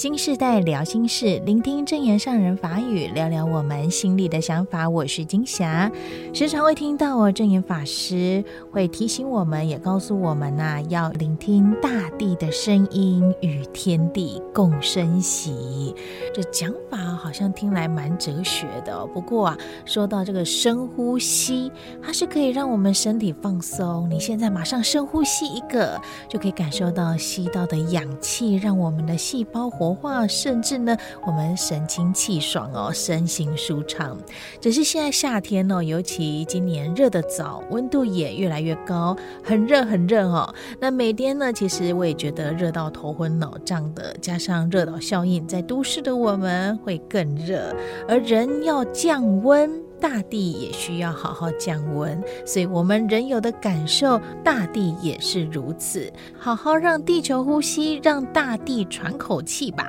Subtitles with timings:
[0.00, 4.88] 新世代聊心事，聆听证言上人法语，聊聊我们心里的想法。
[4.88, 5.92] 我是金霞，
[6.32, 15.94] 时常会听到哦，证言法师会提醒我们，也告诉我们呐、要聆听大地的声音，与天地共生息。
[16.32, 21.70] 这讲法好像听来蛮哲学的、不过啊，说到这个深呼吸，
[22.02, 24.08] 它是可以让我们身体放松。
[24.08, 30.96] 你现在马上深呼吸一个，就可以感受到吸到的氧气，让我们的细胞活化，甚至呢，
[31.26, 34.18] 我们神清气爽哦，身心舒畅。
[34.60, 40.54] 只是现在夏天哦，尤其今年热得早，温度也越来越高，很热很热哦。
[40.78, 47.74] 那每天呢，其实我也觉得热到头昏脑胀的，加上热岛效应，在都市的我们会更热。
[48.08, 56.10] 而人要降温，大地也需要好好降温，所以我们人有的感受，大地也是如此。
[56.38, 59.86] 好好让地球呼吸，让大地喘口气吧。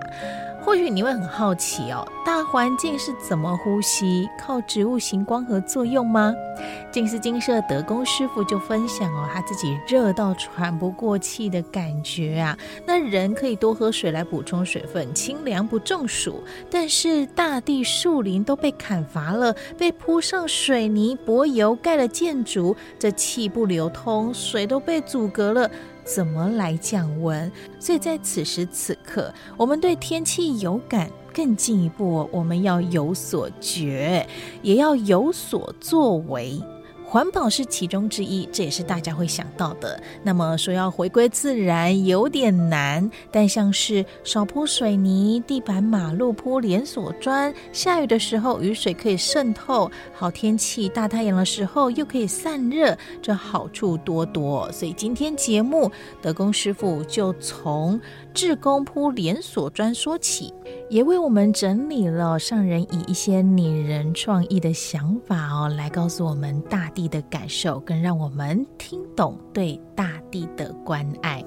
[0.63, 4.29] 或许你会很好奇哦，大环境是怎么呼吸？
[4.40, 6.34] 靠植物型光合作用吗？
[6.91, 12.55] 静思金舍德公师傅就分享哦，他自己热到喘不过气的感觉啊。
[12.85, 16.43] 那人可以多喝水来补充水分，清凉不中暑。
[16.70, 25.70] 但是大地树林都被砍伐了，被铺上水泥柏油盖了建筑，这气不流通，水都被阻隔了。
[26.04, 27.52] 怎么来降温？
[27.80, 34.27] 所以在此时此刻，我们对天气有感，更进一步，我们要有所觉，
[34.62, 36.62] 也要有所作为。
[37.12, 40.01] 环保是其中之一，这也是大家会想到的。
[40.23, 54.71] 那么说要回归自然有点难，但像是少铺水泥、地板、马路铺连锁砖，下雨的时候雨水可以渗透，好天气大太阳的时候又可以散热，这好处多多。
[54.71, 57.99] 所以今天节目德工师傅就从
[58.34, 60.54] 志工铺连锁专说起，
[60.90, 71.44] 也为我们整理了上人以一些拟人创意的想法哦，来告诉我们大地的感受，更让我们听懂对大地的关爱。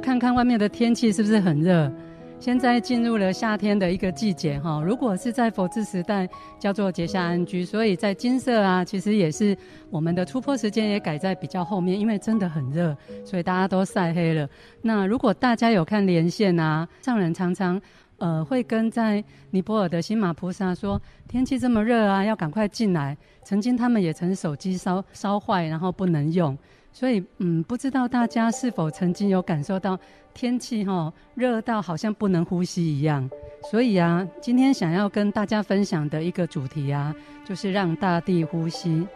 [0.00, 1.92] 看看外面的天气是不是很热？
[2.38, 6.28] 现在进入了夏天的一个季节哈，如果是在佛治时代
[6.60, 9.56] 叫做结下安居，所以在金色啊，其实也是
[9.90, 14.48] 我们的出坡时间也改在比较后面，因为真的很热，所以大家都晒黑了。
[14.82, 17.80] 那如果大家有看连线啊，上人常常
[18.18, 23.16] 呃会跟在尼泊尔的新马菩萨说，天气这么热啊，要赶快进来。
[23.42, 26.56] 曾经他们也曾手机烧烧坏，然后不能用。
[26.98, 29.98] 所以，嗯，不知道大家是否曾经有感受到
[30.32, 33.28] 天气哈热到好像不能呼吸一样。
[33.70, 37.14] 所以啊，今天想要跟大家分享的一个主题啊，
[37.44, 39.06] 就是让大地呼吸。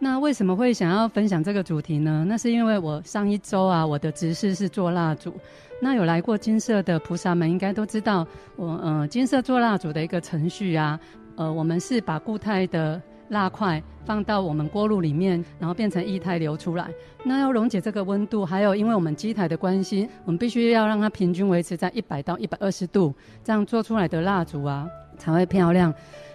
[0.00, 2.24] 那为什么会想要分享这个主题呢？
[2.26, 5.32] 那是因为我上一周啊，我的执事是做蜡烛。
[5.80, 8.26] 那有来过金色的菩萨们应该都知道，
[8.56, 10.98] 我呃金色做蜡烛的一个程序啊，
[11.36, 13.00] 呃，我们是把固态的。
[13.30, 16.88] 蜡块放到我们锅炉里面，然后变成液态流出来。
[17.24, 24.86] 那要溶解这个温度，还有因为我们机台的关系，我们必须要让它平均维持在一百到一百二十度，这样做出来的蜡烛啊
[25.16, 25.92] 才会漂亮，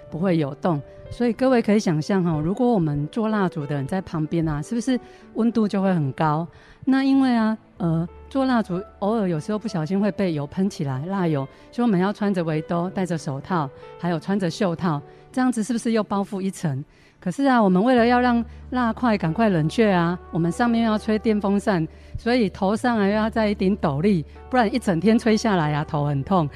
[0.10, 0.82] 不会有洞。
[1.12, 5.00] 所以各位可以想象哈，如果我们做蜡烛的人在旁边啊，是不是
[5.36, 6.48] 温度就会很高？
[6.86, 13.70] 那因为啊，呃，做蜡烛偶尔有时候不小心会被油喷起来，蜡油，所以我们要穿着围兜，戴着手套，
[14.00, 15.02] 还有穿着袖套。
[15.36, 16.82] 这样子是不是又包覆一层？
[17.20, 21.86] 可是啊，我们为了要让蜡块赶快冷却啊，我们上面要吹电风扇，
[22.18, 26.50] 所以头上啊又要再一顶斗笠，不然一整天吹下来啊，头很痛。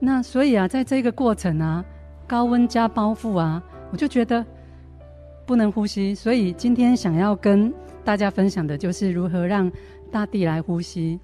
[0.00, 1.84] 那所以啊，在这个过程啊，
[2.26, 3.62] 高温加包覆啊，
[3.92, 4.44] 我就觉得
[5.46, 6.12] 不能呼吸。
[6.12, 7.72] 所以今天想要跟
[8.02, 9.70] 大家分享的就是如何让
[10.10, 11.20] 大地来呼吸。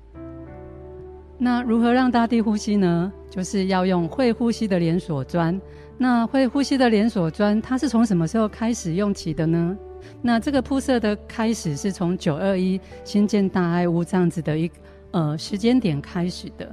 [1.43, 3.11] 那如何让大地呼吸呢？
[3.31, 5.59] 就是要用会呼吸的连锁砖。
[5.97, 9.75] 那会呼吸的连锁砖，它是从什么时候开始用起的呢？
[10.21, 14.71] 那这个铺设的开始是从九二一新建大爱屋这样子的一
[15.13, 16.71] 呃时间点开始的。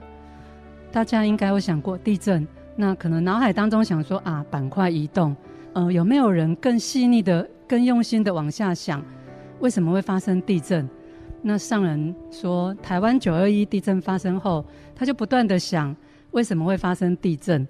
[0.92, 2.46] 大家应该有想过地震，
[2.76, 5.34] 那可能脑海当中想说啊，板块移动，
[5.72, 9.02] 呃，有没有人更细腻的、更用心的往下想，
[9.60, 10.90] 为什么会发生地震？
[11.42, 15.96] 那上人说，台湾九二一地震发生后，他就不断的想，
[16.32, 17.66] 为什么会发生地震？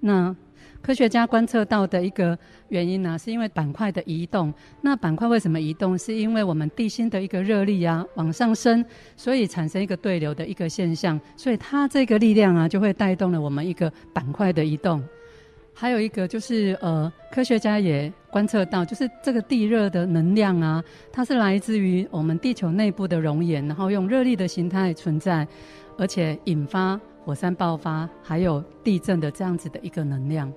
[0.00, 0.34] 那
[0.80, 2.38] 科学家观测到的一个
[2.68, 4.54] 原因呢、是因为板块的移动。
[4.80, 5.98] 那板块为什么移动？
[5.98, 8.84] 是因为我们地心的一个热力啊往上升，
[9.16, 11.20] 所以产生一个对流的一个现象。
[11.36, 15.02] 所以它这个力量啊，就会带动了我们一个板块的移动。
[15.80, 20.82] 还有一个就是呃，科学家也观测到，就是这个地热的能量啊，
[21.12, 25.46] 它是来自于我们地球内部的熔岩，然后用热力的形态存在，
[25.96, 30.52] 而且引发火山爆发，还有地震的这样子的一个能量。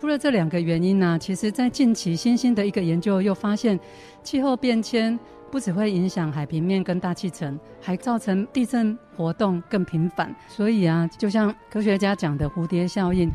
[0.00, 3.76] 除了这两个原因呢、其实在近期新兴的一个研究又发现，
[4.22, 5.18] 气候变迁
[5.50, 10.32] 不只会影响海平面跟大气层，还造成地震活动更频繁。
[10.46, 13.28] 所以啊，就像科学家讲的蝴蝶效应。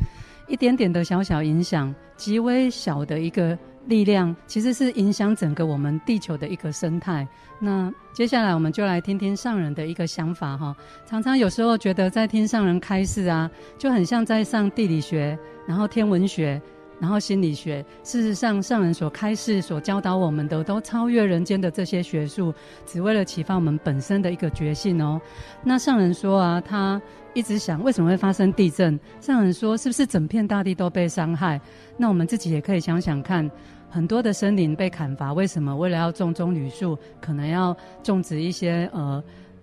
[0.48, 3.56] 一点点的小小影响，极微小的一个
[3.86, 7.26] 力量，其实是影响整个我们地球的一个生态。
[7.60, 10.74] 那接下来我们就来听听上人的一个想法哈。
[11.06, 16.60] 常常有时候觉得在听上人开示啊，就很像在上地理学，然后天文学。
[17.00, 22.52] 然后心理学，事实上上人所开示、所教导我们的，都超越人间的这些学术，
[22.84, 25.20] 只为了启发我们本身的一个觉性哦。
[25.62, 27.00] 那上人说啊，他
[27.34, 28.98] 一直想为什么会发生地震？
[29.20, 31.60] 上人说，是不是整片大地都被伤害？
[31.96, 33.48] 那我们自己也可以想想看，
[33.88, 35.76] 很多的森林被砍伐，为什么？
[35.76, 39.22] 为了要种棕榈树，可能要种植一些呃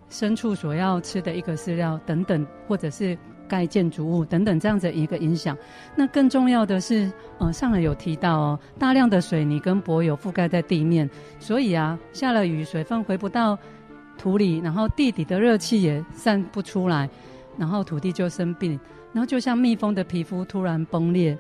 [0.10, 3.18] 牲畜所要吃的一个饲料等等，或者是。
[3.46, 5.58] 盖建筑物等等这样子一个影响，
[5.96, 11.10] 那更重要的是，呃，上来有提到哦，大量的水泥跟柏油覆盖在地面，
[11.40, 13.58] 所以啊，下了雨，水分回不到
[14.18, 17.10] 土里，然后地底的热气也散不出来，
[17.58, 18.80] 然后土地就生病，
[19.14, 21.38] 然后就像蜜蜂的皮肤突然崩裂。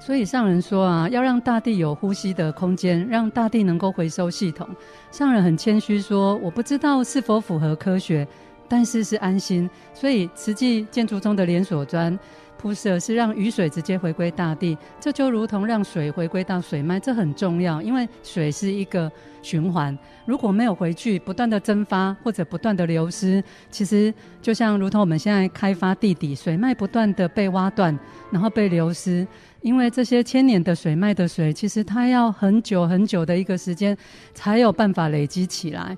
[0.00, 4.68] 所以上人说啊，要让大地有呼吸的空间，让大地能够回收系统。
[5.12, 8.26] 上人很谦虚说，我不知道是否符合科学。
[8.72, 12.18] 但是是安心，所以慈济建筑中的连锁砖
[12.56, 27.94] 铺设是让雨水直接回归大地，这就如同让水回归到水脉，这很重要，因为水是一个循环，如果没有回去，不断的蒸发或者不断的流失，其实就像如同我们现在开发地底，水脉不断的被挖断，
[28.30, 29.26] 然后被流失，
[29.60, 33.94] 因为这些千年的水脉的水，其实它要很久很久的一个时间
[34.32, 35.94] 才有办法累积起来。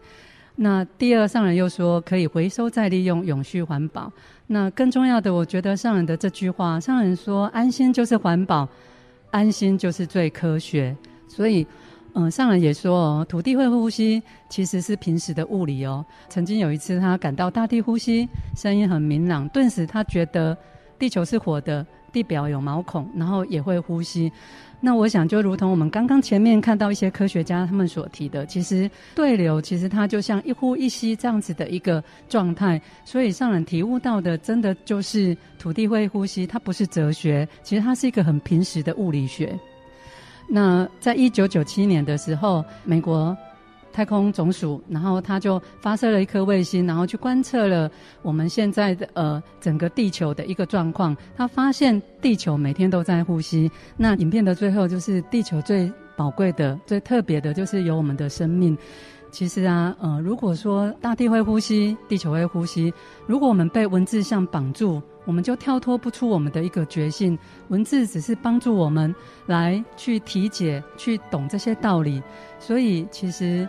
[0.57, 4.13] 那第二，上人又说可以回收再利用，永续环保。
[4.47, 8.69] 那更重要的，我觉得上人的这句话，上人说安心就是环保，
[9.31, 10.97] 安心就是最科学。
[11.27, 11.67] 所以，
[12.13, 16.05] 嗯，上人也说哦，土地会呼吸，其实是平时的物理哦。
[16.29, 20.57] 曾经有一次，他感到大地呼吸声音很明朗，顿时他觉得
[20.99, 21.85] 地球是活的，
[22.15, 24.31] 地表有毛孔，然后也会呼吸。
[24.81, 32.81] 那我想，就如同我们刚刚前面看到一些科学家他们所提的，其实对流其实它就像一呼一吸这样子的一个状态。
[33.05, 39.59] 所以上人体悟到的，真的就是土地会呼吸，它不是哲学，其实它是一个很平实的物理学。
[40.47, 43.37] 那在一九九七年的时候，美国。
[43.95, 47.89] 太空总署，然后他就发射了一颗卫星，然后去观测了
[48.23, 51.17] 我们现在的呃整个地球的一个状况。
[51.37, 53.71] 他发现地球每天都在呼吸。
[53.97, 58.77] 那影片的最后就是地球最宝贵的、最特别的，就是有我们的生命。
[59.31, 62.93] 其实啊，呃，如果说大地会呼吸，地球会呼吸，
[63.29, 67.39] 如果我们被文字像绑住，我们就跳脱不出我们的一个觉性。
[67.69, 69.15] 文字只是帮助我们
[69.47, 72.21] 来去体解、去懂这些道理。
[72.59, 73.69] 所以其实。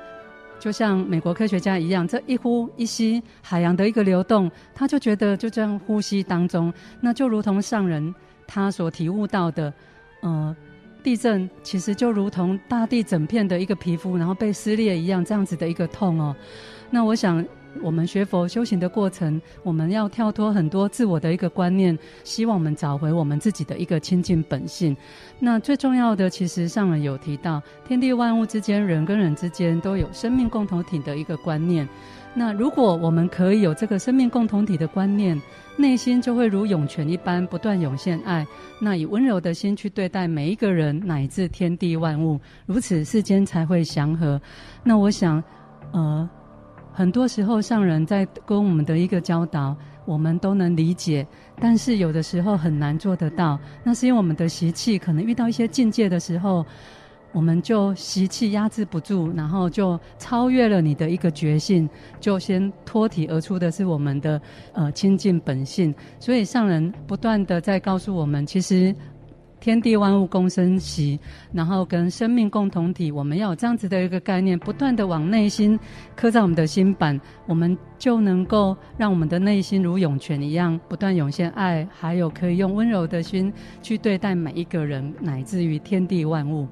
[0.60, 8.14] 就像美国科学家一样，这一呼一吸，海洋的一个流动，他就觉得就这样呼吸当中，那就如同上人
[8.48, 9.74] 他所体悟到的，
[10.22, 10.56] 呃，
[11.04, 16.36] 地震其实就如同大地整片的一个皮肤，然后被撕裂一样，这样子的一个痛哦。
[16.90, 17.46] 那我想。
[17.82, 24.96] 我们学佛修行的过程，我们要跳脱很多自我的一个观念，希望我们找回我们自己的一个清净本性。
[25.40, 31.88] 那最重要的，其实上人有提到，天地万物之间，人跟人之间都有生命共同体的一个观念。
[32.34, 35.42] 那如果我们可以有这个生命共同体的观念，
[35.78, 38.46] 内心就会如涌泉一般不断涌现爱。
[38.80, 44.42] 那以温柔的心去对待每一个人，乃至天地万物，如此世间才会祥和。
[44.84, 45.44] 那我想，
[45.92, 46.30] 呃。
[46.96, 49.76] 很多时候，上人在跟我们的一个教导，
[50.06, 51.28] 我们都能理解，
[51.60, 53.60] 但是有的时候很难做得到。
[53.84, 56.66] 那是因为我们的习气，可能遇到一些境界的时候，
[57.34, 61.90] 我们就习气压制不住，然后就超越了你的一个觉性，
[62.22, 65.94] 就先脱体而出的是我们的呃清净本性。
[66.18, 68.96] 所以上人不断的在告诉我们，其实。
[69.60, 71.20] 天地万物共生息，
[71.52, 75.80] 然后跟生命共同体，我们要有这样子的一个概念，不断的往内心
[76.16, 86.68] 刻在我们的心版，我们就能够让我们的内心如涌泉一样，不断涌现爱，还有可以用温柔的心去对待每一个人，乃至于天地万物。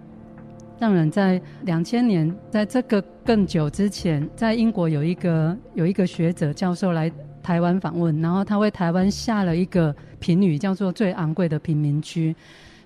[0.80, 7.10] 上人在两千年，在这个更久之前，在英国有一个有一个学者教授来
[7.42, 12.36] 台湾访问，然后他为台湾下了一个评语，叫做最昂贵的贫民区。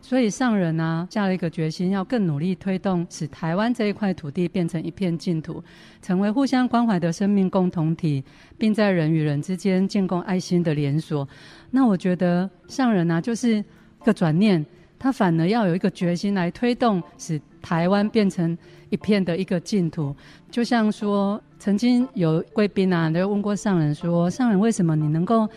[0.08, 5.62] 所以上人啊，下了一个决心，要更努力推动，使台湾这一块土地变成一片净土，
[6.02, 8.24] 成为互相关怀的生命共同体，
[8.58, 11.28] 并在人与人之间建构爱心的连锁。
[11.72, 13.64] 那我觉得上人啊，就是一
[14.06, 14.66] 个转念，
[14.98, 18.58] 他反而要有一个决心来推动，使台湾变成
[18.90, 20.16] 一片的一个净土。
[20.50, 25.50] 就像说，曾经有贵宾啊，都问过上人说，上人为什么你能够？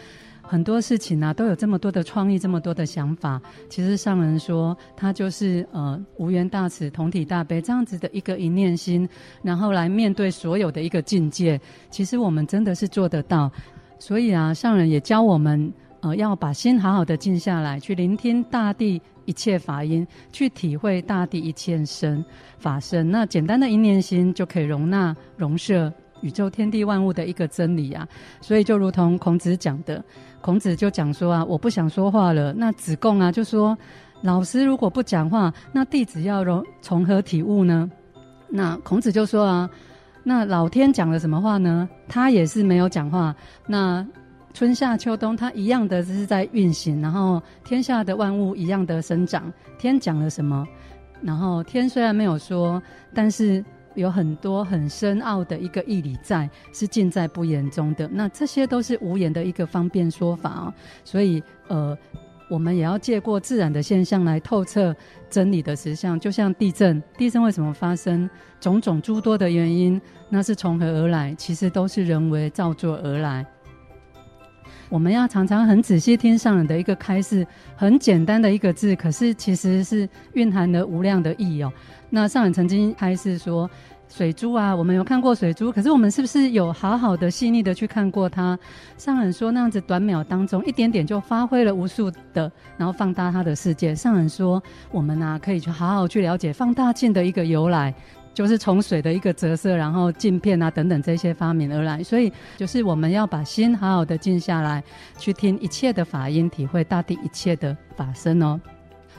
[0.50, 3.40] 很多事情啊，都有这么多的创意，这么多的想法。
[3.68, 9.08] 其实上人说，他就是呃无缘大慈，同体大悲这样子的一个一念心，
[9.44, 11.60] 然后来面对所有的一个境界。
[11.88, 13.48] 其实我们真的是做得到。
[14.00, 22.24] 所以啊，上人也教我们，呃，要把心好好的静下来，去聆听大地一切法音，去体会大地一切身
[22.58, 23.08] 法身。
[23.08, 28.06] 那简单的一念心就可以容纳、容摄宇宙天地万物的一个真理啊。
[28.40, 30.02] 所以就如同孔子讲的。
[30.42, 32.54] 孔子就讲说啊，我不想说话了。
[32.54, 33.76] 那子贡啊就说，
[34.22, 37.90] 老师如果不讲话，那弟子要从从何体悟呢？
[38.48, 39.68] 那孔子就说啊，
[40.24, 41.86] 那老天讲了什么话呢？
[42.08, 43.36] 他也是没有讲话。
[43.66, 44.06] 那
[44.54, 49.52] 春夏秋冬，他一样的只是在运行，然后天下的万物一样的生长。
[49.78, 50.66] 天讲了什么？
[51.20, 53.62] 然后天虽然没有说，但是。
[53.94, 58.08] 有很多很深奥的一个义理在，是尽在不言中的。
[58.12, 60.74] 那这些都是无言的一个方便说法哦。
[61.04, 61.96] 所以，呃，
[62.48, 64.94] 我们也要借过自然的现象来透彻
[65.28, 66.18] 真理的实相。
[66.18, 68.28] 就像地震，地震为什么发生？
[68.60, 71.34] 种种诸多的原因，那是从何而来？
[71.36, 73.46] 其实都是人为造作而来。
[74.88, 81.72] 我们要常常很仔细听上人的一个开示，很简单的一个字，可是其实是蕴含了无量的意义哦。
[82.10, 83.70] 那上人曾经开示说，
[84.08, 88.58] 水珠啊，我们有看过水珠，可是我们是不是有好好的细腻的去看过它？
[88.98, 93.94] 上人说那样子短秒当中一点点就发挥了无数的，然后放大它的世界。
[93.94, 97.94] 上人说我们啊可以去好好去了解放大镜的一个由来。
[98.32, 104.82] 就是从水的一个折射，然后镜片啊等等这些发明而来，所以就是我们要把心好好的静下来，
[105.18, 108.58] 去听一切的法音，体会大地一切的法身哦。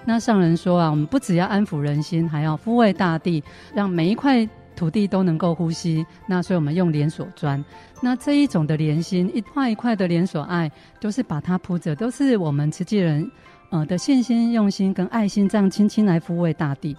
[0.05, 3.43] 那上人说啊，我们不只要安抚人心，还要抚慰大地，
[3.73, 6.05] 让每一块土地都能够呼吸。
[6.27, 7.63] 那所以我们用连锁砖，
[8.01, 13.29] 那这一种的连心，一块一块的连锁爱，都是把它铺着，都是我们慈济人
[13.69, 16.97] 呃的信心、用心跟爱心，这样轻轻来抚慰大地。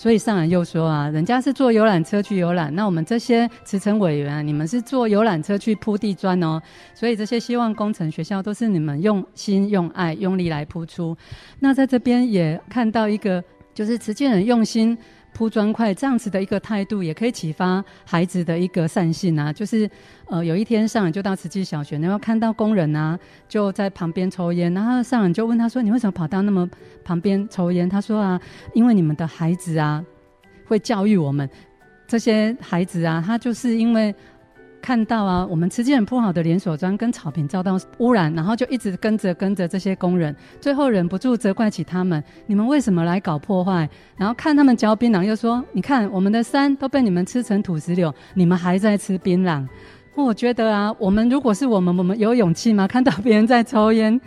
[0.00, 6.58] 所以上人又说啊，人家是坐游览车去游览，那我们这些慈诚委员啊，你们是坐游览车去铺地砖哦。
[6.94, 11.14] 所以这些希望工程学校都是你们用心、用爱、用力来铺出。
[11.58, 14.96] 那在这边也看到一个，就是慈济人用心。
[15.32, 19.52] 铺砖块这样子的一个态度，也可以启发孩子的一个善性啊。
[19.52, 19.88] 就是，
[20.26, 23.18] 呃，有一天上人就到慈济小学，然后看到工人啊
[23.48, 26.68] 就在旁边抽烟，然后上人就问他说：“你为什么跑到那么
[27.04, 28.40] 旁边抽烟？”他说：“啊，
[28.74, 30.04] 因为你们的孩子啊
[30.66, 31.48] 会教育我们，
[32.06, 34.14] 这些孩子啊，他就是因为。”
[34.82, 43.88] 看到啊，我们慈济人铺好的连锁砖跟草坪遭到污染，然后就一直跟着跟着这些工人，最后忍不住责怪起他们：你们为什么来搞破坏？
[44.16, 49.66] 然后看他们嚼槟榔，又说：你看我们的山都被你们吃成土石流，你们还在吃槟榔。
[50.16, 52.86] 我觉得啊，我们如果是我们，我们有勇气吗？
[52.88, 54.20] 看到别人在抽烟，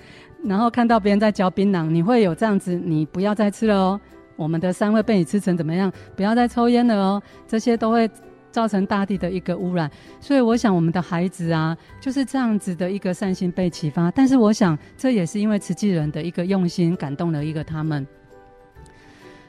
[0.44, 2.76] 然后看到别人在嚼槟榔，你会有这样子？
[2.76, 4.02] 你不要再吃了哦，
[4.36, 5.92] 我们的山会被你吃成怎么样？
[6.16, 8.10] 不要再抽烟了哦，这些都会。
[8.54, 9.90] 造成大地的一个污染，
[10.22, 14.12] 所以我想我们的孩子啊，就是这样子的一个善心被启发。
[14.12, 18.06] 但是我想，这也是因为慈济人的一个用心感动了一个他们。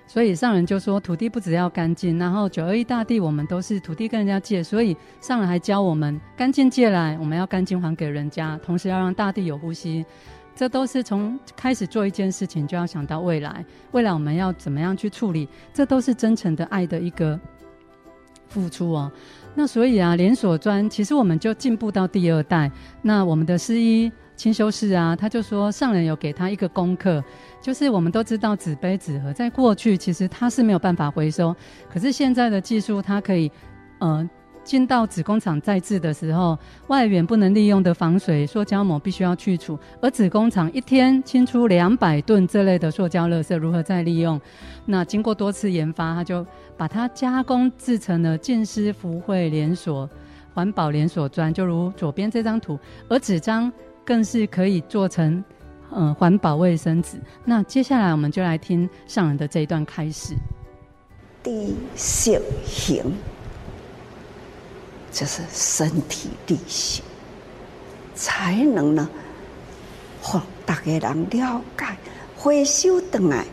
[0.07, 10.05] 所以上人就说，土地不只要干净，然后九二一大地我们都是土地跟人家借，所以上人还教我们干净借来，我们要干净还给人家，同时要让大地有呼吸。
[10.57, 17.39] 这都是从开始做一件事情就要想到未来，未来我们要怎么样去处理，这都是真诚的爱的一个。
[18.55, 19.11] 付出哦，
[19.57, 22.71] 那所以啊，连锁专其实我们就进步到第二代。
[23.03, 27.23] 那我们的师医清修士啊，他就说上人有给他一个功课，
[27.61, 31.55] 就是我们都知道纸杯纸盒在过去其实它是没有办法回收，
[31.93, 33.51] 可是现在的技术它可以，
[33.99, 34.31] 呃。
[34.65, 44.41] 进到子工厂再制的时候，外源不能利用的防水塑胶膜必须要去除，而子工厂一天清出两百吨这类的塑胶垃圾，如何再利用？
[44.87, 46.45] 那经过多次研发，他就
[46.77, 50.09] 把它加工制成了静思福慧连锁
[50.55, 52.79] 环保连锁砖，就如左边这张图，
[53.09, 53.71] 而纸张
[54.05, 55.45] 更是可以做成
[55.93, 57.19] 嗯环保卫生纸。
[57.45, 60.35] 那接下来我们就来听上人的这一段开始。
[61.43, 63.05] 地色行。
[65.15, 67.05] 就是身体力行，
[68.17, 69.09] 才能呢，
[70.33, 71.87] 让大家人了解
[72.37, 73.45] 回收回来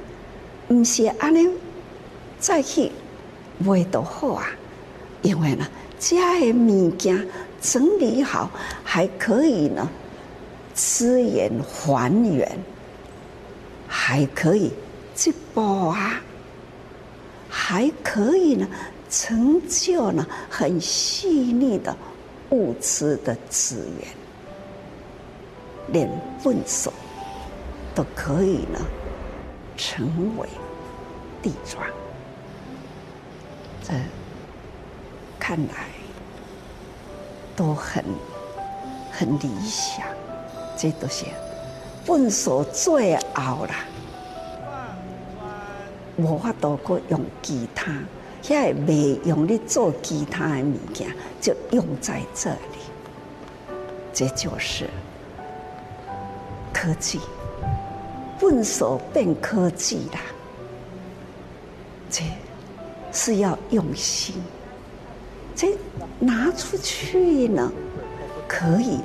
[0.70, 1.48] 毋是安尼
[2.40, 2.92] 再去
[3.60, 4.48] 卖都好啊，
[5.22, 5.68] 因为呢，
[6.00, 7.28] 这些物件
[7.62, 8.50] 整理好，
[8.84, 9.88] 还可以呢，
[10.74, 12.60] 资源还原，
[13.88, 14.72] 还可以
[15.16, 16.20] 去补啊，
[17.48, 18.68] 还可以呢，
[19.12, 21.96] 成就呢很细腻的
[22.52, 24.08] 物质的资源，
[25.90, 26.10] 连
[26.42, 26.90] 粪埽
[27.94, 28.80] 都可以呢，
[29.76, 30.48] 成为
[31.42, 31.86] 地砖。
[33.84, 33.94] 这
[35.38, 35.88] 看来
[37.54, 38.06] 都很
[39.12, 40.06] 很理想，
[40.78, 41.26] 这都是
[42.06, 43.74] 粪埽最好了。
[46.18, 47.92] 无法度过用其他，
[48.42, 52.58] 现在未用你做其他的物件，就用在这里。
[54.14, 54.90] 这就是
[56.74, 57.20] 科技，
[58.40, 60.20] 笨手变科技啦。
[62.10, 62.24] 这
[63.14, 64.36] 是要用心，
[65.56, 65.78] 这
[66.20, 67.72] 拿出去呢，
[68.48, 69.00] 可以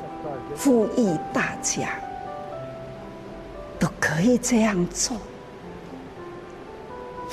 [0.56, 1.90] 富裕大家，
[3.78, 5.16] 都可以这样做。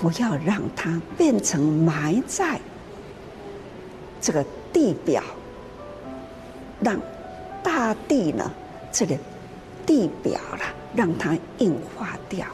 [0.03, 2.59] 不要让它变成埋在
[4.19, 5.23] 这个地表，
[6.81, 6.99] 让
[7.63, 8.51] 大地呢，
[8.91, 9.17] 这个
[9.85, 12.45] 地表了，让它硬化掉。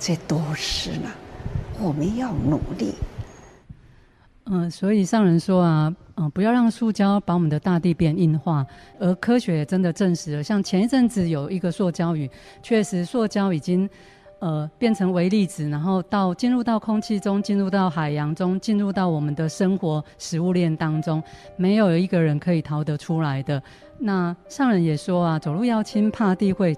[0.00, 1.08] 这都是呢，
[1.78, 2.92] 我们要努力。
[4.46, 8.66] 嗯，所以上人说啊，嗯，不要让塑胶把我们的大地变硬化。
[8.98, 12.28] 而科学也真的证实了，像前一阵子有一个塑胶雨，
[12.64, 13.88] 确实塑胶已经。
[14.38, 21.22] 呃，变成微粒子，然后到进入到空气中，进入到海洋中，进入到我们的生活食物链当中，
[21.56, 23.62] 没有一个人可以逃得出来的。
[23.98, 26.76] 那上人也说啊，走路要轻，怕地会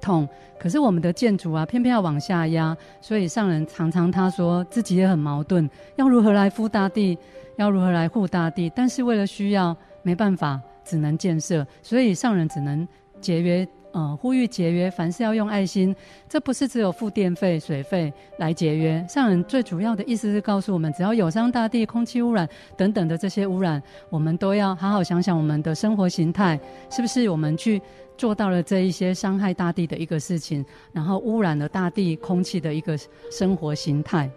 [0.00, 0.28] 痛。
[0.56, 7.18] 可是我们的建筑啊，偏偏要往下压，所以上人常常他说自己也很矛盾，要如何来护大地，
[7.56, 12.86] 要如何来护大地，但是为了需要，没办法，只能建设，所以上人只能
[13.20, 13.66] 节约。
[13.94, 15.94] 呃，呼吁节约，凡事要用爱心。
[16.28, 19.06] 这不是只有付电费、水费来节约。
[19.08, 23.80] 上人最主要的意思是告诉我们，只要有伤大地、空气污染等等的这些污染，
[24.10, 26.58] 我们都要好好想想我们的生活形态
[26.90, 27.80] 是不是我们去
[28.18, 32.98] 做到了这一些伤害大地的一个事情，然后污染了大地空气的一个
[33.30, 34.28] 生活形态。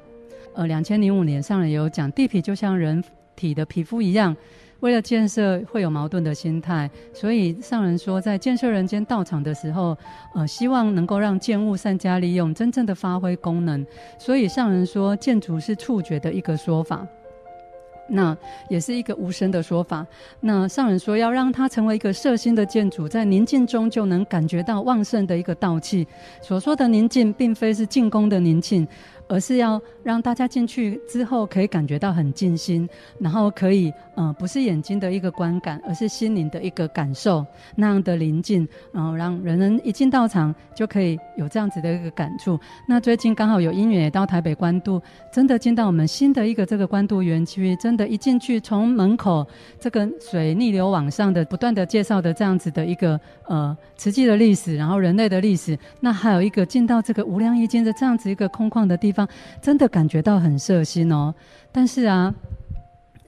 [0.54, 3.04] 呃，两千零五年上人有讲，地皮就像人
[3.36, 4.38] 体的皮肤一样。
[4.82, 9.98] 为了建设会有矛盾的心态，所以上人说，在建设人间道场的时候，
[10.36, 13.86] 呃，希望能够让建物善加利用，真正的发挥功能。
[14.20, 17.06] 所以上人说，建筑是触觉的一个说法，
[18.08, 18.38] 那
[18.70, 20.06] 也是一个无声的说法。
[20.40, 26.08] 那上人说，要让它成为一个摄心的建筑，在宁静中就能感觉到旺盛的一个道气。
[26.42, 28.88] 所说的宁静，并非是静功的宁静。
[29.28, 32.88] 而是要让大家进去之后可以感觉到很静心，
[33.20, 42.58] 然后可以，嗯、呃，不是眼睛的一个观感，而是心灵的一个感受，那样的宁静，然后让人人一进道场就可以有这样子的一个感触。
[42.88, 49.46] 那最近刚好有姻缘也到台北关渡，真的进到我们新的一个这个关渡园区，真的，一进去从门口
[49.80, 59.17] 这个水逆流往上的不断的介绍的这样子的一个呃慈济的历史，然后人类的历史，那还有一个进到这个无量义经的这样子一个空旷的地方。
[59.62, 61.34] 真的感觉到很摄心哦，
[61.72, 62.34] 但是啊，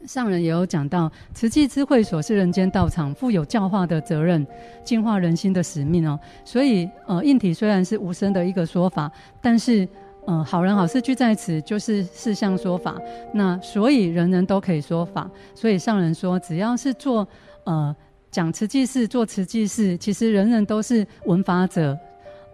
[0.05, 4.45] 上人也有讲到，慈济之会所是人间道场，负有教化的责任，
[4.83, 6.19] 净化人心的使命哦。
[6.43, 9.87] 所以呃，硬体虽然是无声的一个说法，但是
[10.25, 12.95] 呃，好人好事俱在此，就是四相说法。
[13.33, 17.27] 那所以人人都可以说法，所以上人说，只要是做
[17.65, 17.95] 呃
[18.31, 21.97] 讲慈济事，做慈济事，其实人人都是闻法者，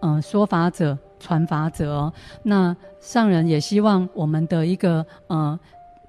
[0.00, 0.96] 嗯、呃，说法者。
[1.18, 5.58] 传法者哦，那上人也希望我们的一个呃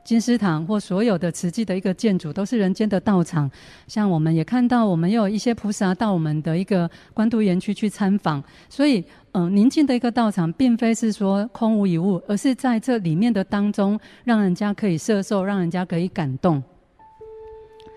[0.04, 3.50] 金丝堂或所有的慈济的一个建筑都是人间的道场。
[3.88, 16.64] 像我们也看到，我们又有一些菩萨到我们的一个官渡园区去参访，所以嗯、宁静的一个道场，并非是说空无一物，而是在这里面的当中，让人家可以摄受，让人家可以感动。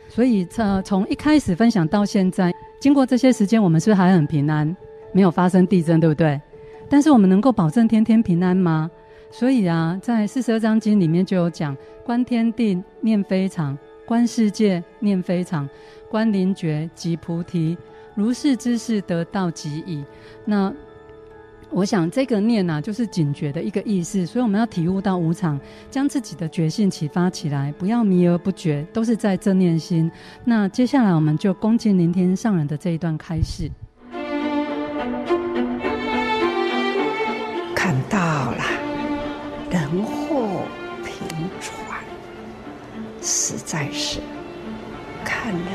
[0.08, 4.76] 所以呃，从一开始分享到现在，经过这些时间，我们是不是还很平安，
[5.14, 6.38] 没有发生地震，对不对？
[6.90, 8.90] 但是我们能够保证天天平安吗？
[9.30, 11.74] 所以啊，在四十二章经里面就有讲：
[12.04, 15.68] 观天地念非常，观世界念非常，
[16.10, 17.78] 观灵觉即菩提，
[18.16, 20.04] 如是之事得到即已。
[20.44, 20.74] 那
[21.70, 24.26] 我想这个念啊，就是警觉的一个意思。
[24.26, 25.60] 所以我们要体悟到无常，
[25.92, 30.10] 将自己的觉性启发起来，不要迷而不觉，都是在正念心。
[30.44, 33.70] 那接下来我们就恭敬聆听上人的这一段开示。
[43.70, 44.18] 在是
[45.24, 45.70] 看了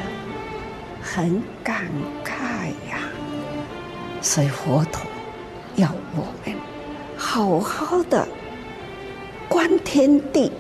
[1.01, 1.86] 很感
[2.25, 2.99] 慨呀。
[4.21, 5.01] 所以佛陀
[5.77, 6.58] 要我们
[7.15, 8.27] 好好的
[9.47, 10.51] 观天地，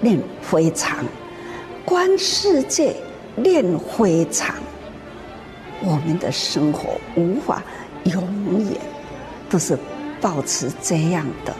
[0.00, 1.04] 念非常；
[1.84, 2.96] 观世界，
[3.36, 4.56] 念非常。
[5.82, 7.62] 我们的生活无法
[8.04, 8.80] 永远
[9.50, 9.78] 都是
[10.18, 11.54] 保持这样的。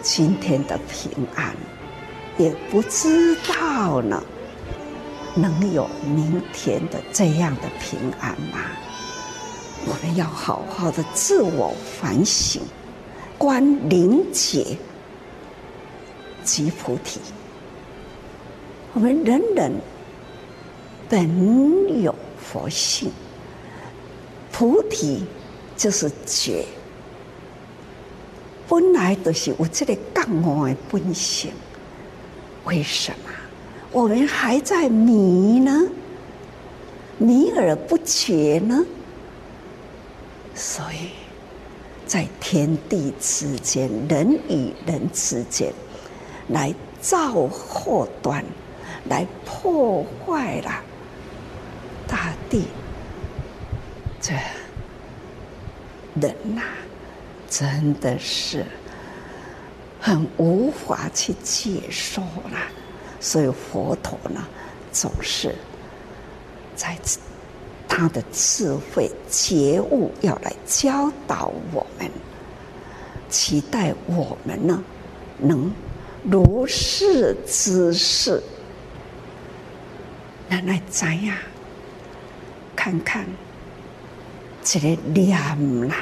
[0.00, 1.54] 今天的平安，
[2.38, 4.22] 也不知道呢，
[5.34, 8.60] 能有明天的这样的平安吗？
[9.86, 12.62] 我们要好好的自我反省，
[13.36, 14.76] 观灵觉
[16.42, 17.20] 即菩提。
[18.94, 19.72] 我们人人
[21.08, 23.12] 本有佛性，
[24.50, 25.24] 菩提
[25.76, 26.64] 就是觉，
[28.68, 31.52] 本来都是有这个觉悟的本性。
[32.64, 33.30] 为什么
[33.90, 35.82] 我们还在迷呢？
[37.18, 38.84] 迷而不觉呢？
[40.54, 41.10] 所以，
[42.06, 45.72] 在天地之间，人与人之间，
[46.48, 48.44] 来造祸端，
[49.08, 50.82] 来破坏了
[52.08, 52.64] 大地。
[54.20, 54.32] 这
[56.20, 56.62] 人呐、
[57.48, 58.64] 真的是
[60.04, 62.58] 很无法去接受了。
[63.18, 64.46] 所以佛陀呢，
[64.92, 65.54] 总是
[66.76, 66.98] 在。
[67.96, 72.10] 他的智慧觉悟要来教导我们，
[73.30, 74.82] 期待我们呢
[75.38, 75.70] 能
[76.24, 78.42] 如是知识，
[80.48, 81.36] 来来怎样？
[82.74, 83.24] 看看
[84.64, 85.38] 这个念
[85.86, 85.94] 啦，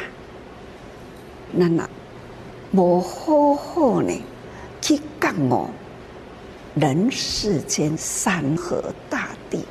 [1.50, 1.86] 那那
[2.72, 4.12] 无好好呢
[4.80, 5.68] 去觉悟
[6.74, 9.62] 人世间山河大地。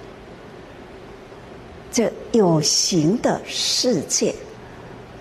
[1.92, 4.36] 这有形的世界，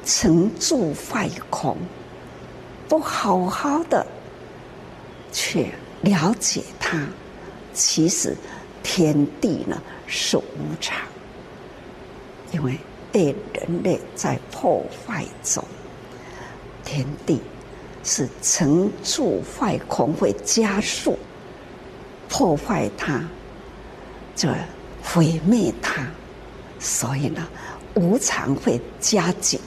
[0.04, 1.76] 成住坏空，
[2.86, 4.06] 不好好的
[5.32, 7.08] 去了解它，
[7.72, 8.36] 其实
[8.82, 10.42] 天地呢是无
[10.80, 10.96] 常，
[12.52, 12.78] 因为
[13.10, 15.64] 被人类在破坏中，
[16.84, 17.40] 天地
[18.02, 21.18] 是成住坏空，会加速
[22.28, 23.22] 破坏它，
[24.34, 24.54] 这
[25.02, 26.06] 毁灭它。
[26.78, 27.46] 所以呢，
[27.94, 29.60] 无常会加紧。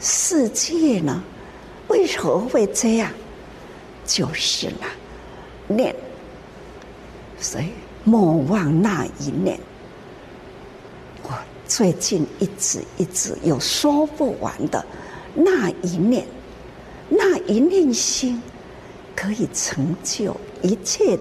[0.00, 1.22] 世界呢，
[1.88, 3.10] 为何会这样？
[4.06, 4.86] 就是呢，
[5.68, 5.94] 念。
[7.38, 7.66] 所以
[8.04, 9.58] 莫忘那一念。
[11.22, 11.30] 我
[11.66, 14.84] 最近一直一直有说不完的
[15.34, 16.26] 那一念，
[17.08, 18.40] 那一念心
[19.14, 21.18] 可以成就一切。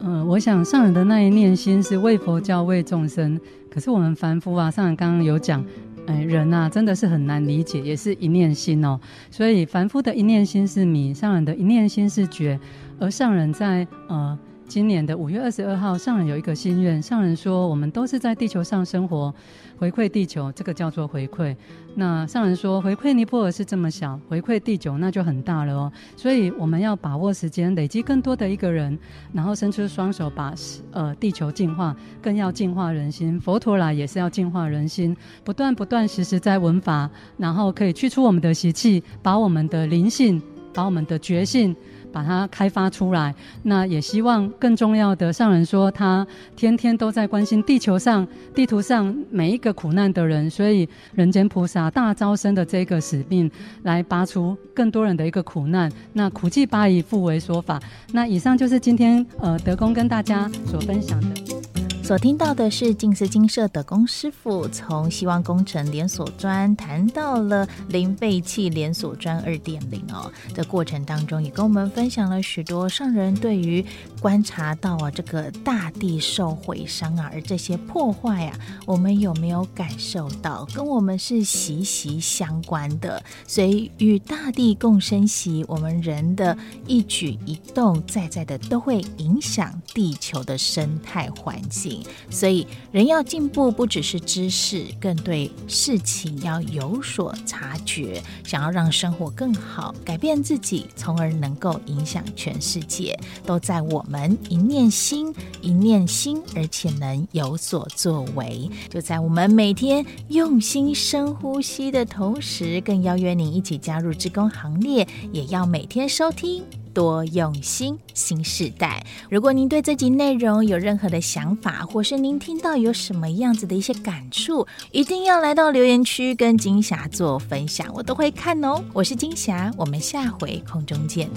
[0.00, 3.40] 嗯、我想上人的那一念心是为佛教、为众生。
[3.70, 5.64] 可是我们凡夫啊，上人刚刚有讲，
[6.06, 9.00] 哎，人呐、啊，真的是很难理解，也是一念心哦。
[9.30, 12.58] 所以凡夫的一念心是迷，上人的一念心是觉，
[12.98, 14.38] 而上人在呃。
[14.66, 17.00] 今年的五月二十二号，上人有一个心愿。
[17.00, 19.32] 上人说，我们都是在地球上生活，
[19.78, 21.54] 回馈地球，这个叫做回馈。
[21.94, 25.92] 那上人说，回馈尼泊尔是这么小，回馈地球那就很大了哦。
[26.16, 28.98] 所以我们要把握时间，累积更多的一个人，
[29.32, 30.54] 然后伸出双手，把
[30.92, 33.38] 呃地球净化，更要净化人心。
[33.38, 41.76] 佛陀来也是要净化人心，不断不断时时在闻法，然后可以去除我们的习气，把我们的灵性，把我们的觉性。
[42.14, 46.24] 把它开发出来，那也希望更重要的，上人说他
[46.54, 48.24] 天天都在关心地球上、
[48.54, 53.50] 地图上每一个苦难的人，所以人间菩萨大招生的这个使命，
[53.82, 55.90] 来拔出更多人的一个苦难。
[56.12, 57.82] 那苦济拔疑，复为说法。
[58.12, 61.73] 那以上就是今天呃德公跟大家所分享的。
[62.04, 73.82] 所听到的是静思精舍的龚师傅从希望工程连锁砖谈到了零废弃连锁砖二点零哦的过程当中，也跟我们分享了许多上人对于
[74.20, 80.68] 观察到啊这个大地受毁伤啊，而这些破坏啊，我们有没有感受到？
[80.74, 86.54] 跟我们是息息相关的，所以与大地共生息，我们人的
[86.86, 91.93] 一举一动，在在的都会影响地球的生态环境。
[92.30, 98.22] 所以，人要进步，不只是知识，更对事情要有所察觉。
[98.44, 108.70] 想要让生活更好，改变自己，从而能够影响全世界，都在我们一念心，一念心，而且能有所作为。
[108.88, 116.62] 就在我们每天用心深呼吸的同时，更邀约您一起加入志工行列，也要每天收听。
[116.94, 119.04] 多用心，新时代。
[119.28, 128.82] 如果您对这集内容有任何的想法，或是您听到有什么样子的一些感触，一定要来到留言区跟金霞做分享，我都会看哦。
[128.92, 131.28] 我是金霞，我们下回空中见。